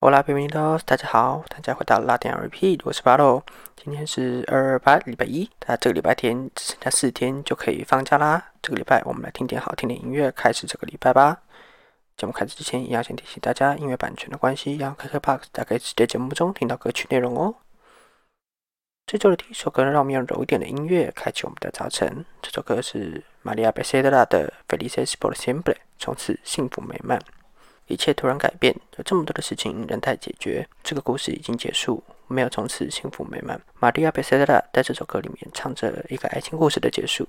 [0.00, 3.44] olafimi dos 大家好，大家回到拉丁 Repeat，我是巴洛。
[3.76, 5.46] 今天是二二八，礼拜一。
[5.66, 8.42] 那这个礼拜天只剩下四天就可以放假啦。
[8.62, 11.42] 这个礼拜我们来听点好听的音乐，开始这个礼拜吧。
[12.16, 17.56] 节目开始之前，也要先提醒大家，因为版权的关系，要 KKBOX 大概直接节目中听到歌曲内容哦。
[19.04, 22.24] 这周的第一首歌，让我们用柔一点的音乐开启我们的早晨。
[22.40, 27.20] 这首歌是玛利亚贝塞德拉的《Felices por siempre》，从此幸福美满。
[27.90, 30.66] 一切突然改变，有这么多的事情仍待解决。
[30.82, 33.60] 这个故事已经结束，没有从此幸福美满。
[33.78, 37.26] 玛利亚·贝塞德拉在这首歌里面唱着一个爱情故事的结束。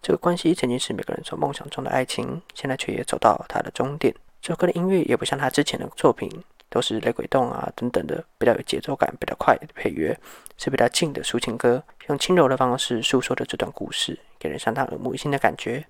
[0.00, 4.14] 这个关系曾经是每个人所梦想中的爱情，现在却也走到它的终点。
[4.40, 6.30] 这首歌的音乐也不像他之前的作品，
[6.68, 10.16] 都是雷鬼动啊等等的比较有节奏感、比较快的配乐，
[10.56, 15.84] 是比较静的抒情歌，用轻柔的方式诉说着这段故事，给人相当耳目一新的感觉。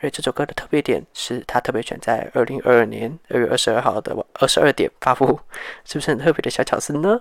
[0.00, 5.40] 而这首歌的特别点是，它特别选在二零二二年二月二十二号的二十二点发布，
[5.84, 7.20] 是不是很特别的小巧思呢？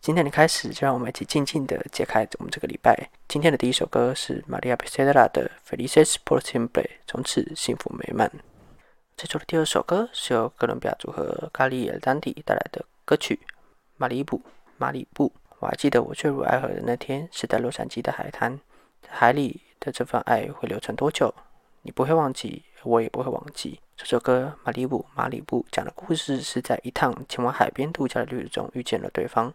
[0.00, 6.68] 今天的开始，就让我们一起静静的揭开我们这个礼拜今天的第一首歌是玛利亚·贝塞德拉的《Felices por siempre》，
[7.06, 8.30] 从此幸福美满。
[9.16, 13.40] 这周的第二首歌是由哥伦比亚组合咖喱尔丹迪带来的歌曲
[13.96, 14.38] 《马里布》。
[14.76, 18.60] 马里布，我还记得我坠入爱河的那天是在洛杉矶的海滩，
[19.08, 21.34] 海里的这份爱会留存多久？
[21.88, 23.80] 你不会忘记，我也不会忘记。
[23.96, 29.50] 这首歌《马里布》马里布讲的故事是在一趟前往海边度假的旅途中遇见了对方，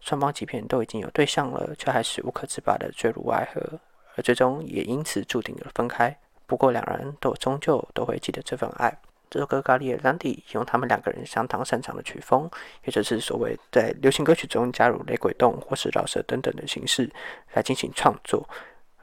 [0.00, 3.78] 双方即便都已经有对象了，却还是无可自拔的坠入爱河，
[4.16, 6.18] 而最终也因此注定了分开。
[6.44, 8.92] 不过两人都终究都会记得这份爱。
[9.30, 12.50] 这首歌咖喱尔兰迪用他们两个人相当擅长的曲风，
[12.84, 17.08] 也就是所谓在流行歌曲中加入雷鬼动或是饶舌等等的形式
[17.52, 18.44] 来进行创作。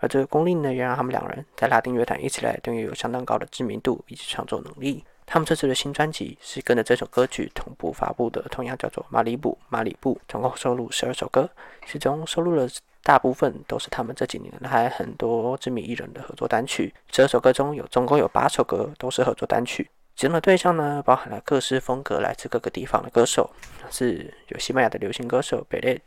[0.03, 5.01] 而这个功力呢，也让他们两人在拉丁乐坛一起来都有相当高的知名度以及创作能力。
[5.25, 11.49] 他们这次的新专辑是跟着这首歌曲同步发布的，同样叫做《马里布》，马里布总共收录十二首歌，
[11.87, 12.67] 其中收录了
[13.01, 16.93] 大部分都是他们这几年来很多知名艺人的合作单曲。
[17.09, 23.49] 十二首歌中有总共有八首歌都是合作单曲，其中的对象呢，包含了各式风格来自各个地方的歌手，
[23.89, 26.01] 是有西班牙的流行歌手贝列，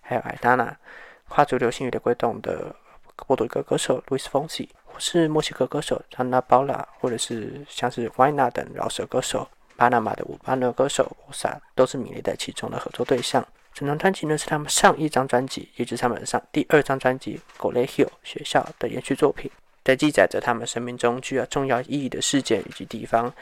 [0.00, 0.74] 还有艾达娜，
[1.28, 2.74] 跨足流行与的轨动的。
[3.26, 13.46] 波多黎各歌手 Luis Fonsi，或是墨西哥歌手 Ana Paula，或者是像是 w y n a 等饶舌歌手，巴拿马的舞巴勒歌手 Osa，都是名列在其中的合作对象。
[13.72, 19.50] 整张专辑呢是他们上一张专辑，也就是他们上第二张专辑《Colegio》学校的延续作品，
[19.84, 23.32] 在记载着他们生命中具有重要意义的事件以及地方。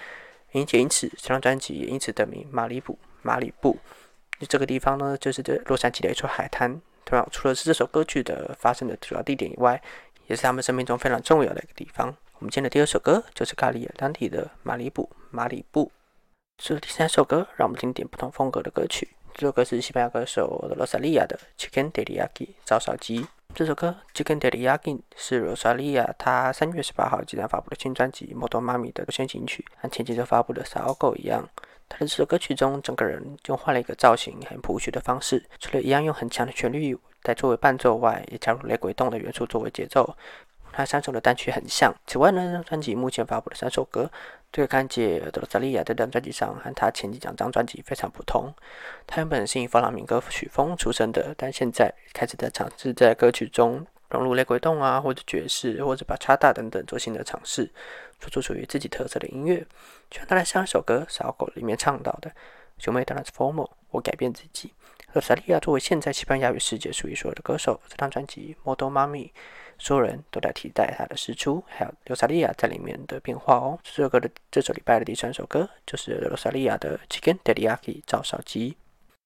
[0.50, 2.98] 因且因此，这张专辑也因此得名马里布。
[3.22, 3.76] 马里布
[4.48, 6.80] 这个地方呢，就是这洛杉矶的一处海滩。
[7.04, 9.80] 同样，除了是这首歌曲的发生的主要地点以外，
[10.26, 12.14] 也是他们生命中非常重要的一个地方。
[12.38, 15.90] 我们今天的第二首歌就是咖喱尔丹提的《马里布》，马里布。
[16.62, 19.13] 是第三首歌，让我们听点不同风格的歌曲。
[19.36, 23.26] 这首歌是西班牙歌手罗萨利亚的《Chicken Teriyaki》照烧鸡。
[23.52, 24.78] 这首歌《Chicken Teriyaki》
[25.16, 31.48] 是罗萨利亚他三月十八号即将发布的新专辑《摩托妈咪》的先行曲，和前几周发布的《傻狗》一样。
[31.88, 35.44] 他的这首歌曲中，整个人就换了一个造型，很朴实的方式。
[35.58, 40.16] 除了一样用很强的旋律在作为伴奏外，也加入雷鬼动的元素作为节奏。
[40.74, 41.94] 他三首的单曲很像。
[42.06, 44.10] 此外呢，专辑目前发布的三首歌，
[44.50, 48.52] 对看见德罗萨利亚这张专辑上和他前几张专辑非常不同。
[49.06, 53.86] 他原本是以弗朗明哥曲风出身的，但现在开始在尝试在歌曲中。
[54.10, 57.68] 融入雷鬼动啊，或者爵士，或者把叉大等等做新的尝试，
[58.20, 59.58] 做出属于自己特色的音乐。
[60.08, 62.30] 就像他的上一首歌《小狗》里面唱到的
[62.78, 64.72] ：“兄妹 transform，我改变自己。”
[65.14, 69.28] 罗萨利亚作为现在西班牙语世界数一数二的歌手，这张专辑《Model Mommy》，
[69.78, 73.78] 所有人都在期待他的释出，还有罗萨利亚在里面的变化哦。
[73.84, 78.76] 这首歌的这首礼拜的第三首歌就是罗萨利亚的《Chicken Teriyaki》照烧鸡。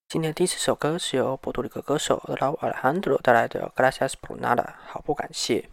[0.08, 5.70] 今天第四首歌是由波多黎各歌手 r a u Alejandro 带来的《Gracias por Nada》，好不感谢。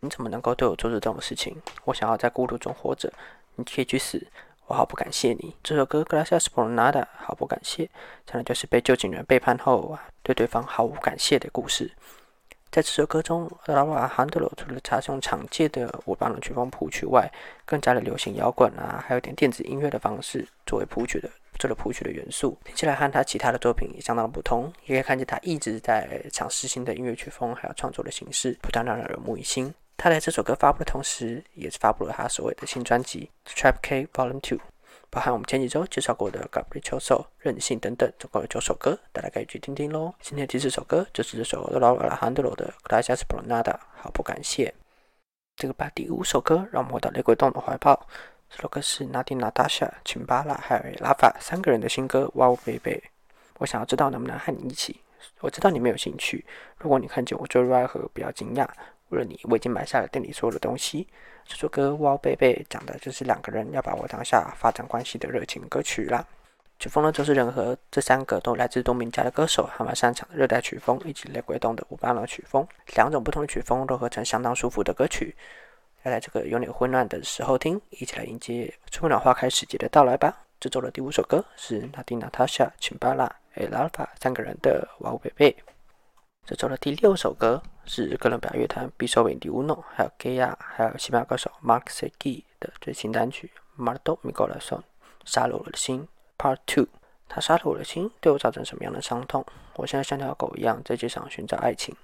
[0.00, 1.54] 你怎么能够对我做出这种事情？
[1.84, 3.12] 我想要在孤独中活着，
[3.54, 4.26] 你可以去死。
[4.72, 5.54] 我好不感谢你。
[5.62, 7.90] 这首歌《Gracias por Nada》，好不感谢，
[8.24, 11.92] 讲的就是被旧警员背叛后啊对对方毫无感谢的故事。
[12.70, 17.30] 在这首歌中，老阿拉汉德罗除了插用常见的舞邦的曲风谱曲外，
[17.66, 21.28] 更加的流行摇滚啊，还有点电子音乐的方式作为谱曲的。
[21.58, 24.72] 做了谱曲的元素，听起来和他其他的作品也相当的不同。
[24.86, 29.72] 也可以看见他一直在尝试新的音乐曲风，还有创作的形式，不断让人耳目一新。
[29.96, 34.58] 他在这首歌发布的同时，也是发布了他所谓的新专辑《Trap K Volume Two》，
[35.10, 40.12] 包含我们前几周介绍过的《Gabriel So》、任性等等，总共有九首歌，大家可以去听听喽。
[40.20, 43.62] 今天第四首歌就是这首老阿拉汉德罗的《Gracias por Nada》，
[43.94, 44.74] 好不感谢。
[45.56, 48.08] 这个把第五首歌，让我们回到雷鬼洞的怀抱。
[48.50, 52.80] 这首歌是纳迪娜、达夏、琴巴拉还有拉法三个人的新歌《Wow Baby》。
[53.58, 55.00] 我想要知道能不能和你一起。
[55.40, 56.44] 我知道你没有兴趣。
[56.78, 58.66] 如果你看见我坠入爱河，不要惊讶。
[59.12, 61.06] 为了你，我已经买下了店里所有的东西。
[61.44, 66.26] 这首歌《Wow Baby》讲的就是两个人要把握当下发展关系的热情歌曲啦。
[66.78, 72.66] 曲风呢，就是任何这三个都来自多名家的歌手，他们擅长的热带曲风以及雷鬼动的五八浪曲风，
[72.96, 75.36] 两种不同的曲风都合成相当舒服的歌曲。
[76.04, 80.36] 要在这个有点混乱的时候听，一起来迎接春暖花开时节的到来吧。
[80.58, 83.24] 这周的第五首歌是纳蒂娜、塔夏、琴巴拉、
[83.54, 85.50] 艾拉法三个人的《Wow Baby》。
[86.44, 93.50] 这周的第六首歌是哥伦比亚乐团 b i s o v i n d i Uno，还有 Gaya，还有西班牙歌手 Mark Segi 的最新单曲
[93.82, 94.78] 《Mardo Mi Corazón》，
[95.24, 96.06] 杀了我的心。
[96.38, 96.86] Part Two，
[97.28, 99.44] 他杀了我的心，对我造成什么样的伤痛？
[99.74, 101.94] 我现在像条狗一样在街上寻找爱情。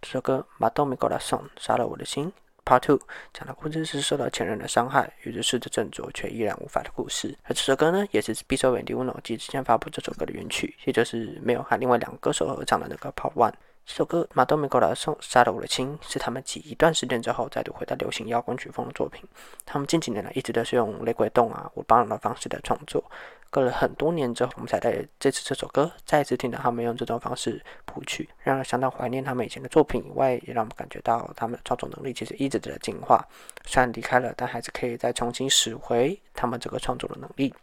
[0.00, 2.32] 这首歌《Mardo Mi Corazón》，杀了我的心。
[2.64, 3.00] Part Two
[3.32, 7.34] 讲的故事是受到前任的伤害，于是试着振作却依然无法的故事。
[7.44, 13.54] 而这首歌呢，也是 b i s o v i n d i Uno 即之前发布这首歌的原曲，也就是没有和另外两个歌手合唱的那个 Part One。
[13.88, 19.24] 这首歌《马多米高拉送杀了我的亲》是他们几一段时间之后再度回到流行摇滚曲风的作品。
[19.64, 23.02] 他们近几年来一直都是用雷鬼动啊、舞邦的方式在创作。
[23.48, 33.26] 隔了很多年之后，我们才在这次这首歌再次听到他们用这种方式谱曲，让人相当怀念他们以前的作品以外，也让我们感觉到他们的创作能力其实一直在进化。
[33.64, 37.54] 虽然离开了，但还是可以再重新拾回他们这个创作的能力。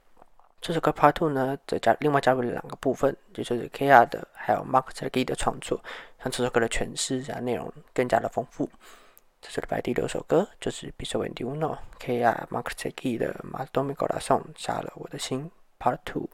[0.60, 5.80] 这首歌 Part Two 呢，则加另外加入了两个部分，就是 K R 的还有 Mark z e g i 的创作，
[6.26, 8.68] 让这首歌的诠释啊内容更加的丰富。
[9.40, 12.94] 这周礼拜第六首歌就是 b i s o v i n d i Uno K R Mark z e
[12.98, 16.28] g i 的《马多米高拉颂》，杀了我的心 Part Two。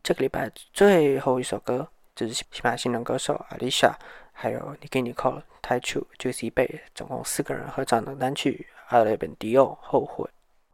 [0.00, 3.94] 这个礼拜最后一首歌就是西班牙新人歌手 Alicia
[4.32, 10.24] 还有 Nicki Nicole、Tai Chu、Juicy Bay 总共四个人合唱的单曲《阿雷本迪奥后悔》，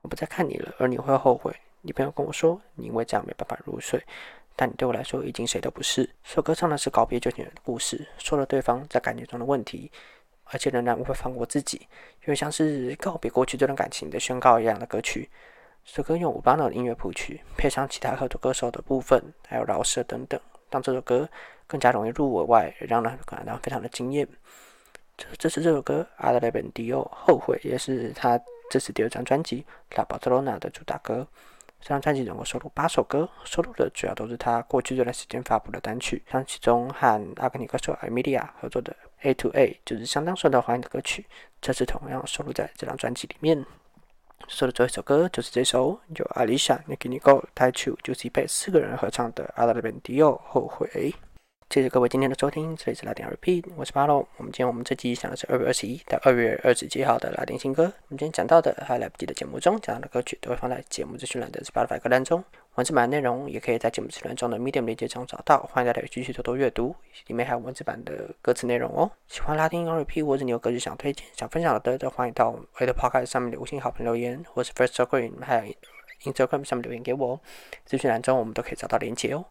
[0.02, 1.56] 我不再看你了，而你会后悔。
[1.80, 4.04] 你朋友跟我说：“你因为这样没办法入睡，
[4.62, 9.90] 但对我来说已经谁都不是。”这首歌唱的是告别旧情人的故事，说了对方在感情中的问题，
[10.44, 11.78] 而且仍然无法放过自己，
[12.20, 15.28] 因为像是告别过去这段感情的宣告一样的歌曲。
[15.84, 21.28] 首歌用五八的音乐谱曲，配上其他合作歌手的部分，还有饶舌等等，让这首歌
[21.66, 24.28] 更加容易入耳外，让人感到非常的惊艳。
[25.16, 29.66] 这这是这首歌《阿德莱本迪奥后悔》，也是他这次第二张专辑
[29.98, 31.26] 《拉巴特罗纳》的主打歌。
[31.82, 38.92] 这张专辑总共收录八首歌，收录的主要都是他过去这段时间发布的单曲，像其中和阿根廷歌手艾米莉亚合作的
[39.22, 41.26] 《A to A》就是相当受到欢迎的歌曲，
[41.60, 43.66] 这次同样收录在这张专辑里面。
[44.46, 50.88] 收的最后一首歌就是这首由阿丽莎、Nicki Nicole、泰丘、Juicy b a 四个人合唱的《阿拉伯迪奥后悔》。
[51.72, 54.18] 谢谢各位今天的收听，这里是拉丁 Repeat，我是巴洛。
[54.36, 57.84] 我们今天我们这集讲的是二月二十一到二月二十七号的拉丁新歌。
[57.84, 62.44] 我们今天讲到的还有来不及的节目中讲到的歌曲，都会放在节目资讯栏的 Spotify 歌单中。
[62.74, 66.94] 文字版内容也可以在节目资讯栏中的 Medium 链接中找到，欢迎大家继续多多阅读，
[67.28, 69.10] 里面还有文字版的歌词内容哦。
[69.26, 75.74] 喜欢拉丁 Rap 或者你有歌曲想推荐、想分享的，都欢迎到我的 Podcast 上面的五星好评留言，或是 First Screen 还有
[76.30, 77.40] Instagram 上面留言给我，
[77.86, 79.46] 资讯栏中我们都可以找到连接哦。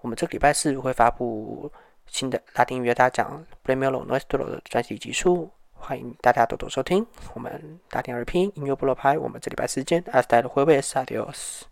[0.00, 1.70] 我们这个礼拜四会发布。
[2.08, 7.04] 新的拉丁音乐大奖 p r e m i o l o Nuestro 的专辑集数，欢迎大家多多收听。
[7.34, 11.62] 我们拉丁二拼音乐部落拍，我们这礼拜四见，Hasta el jueves，Adiós。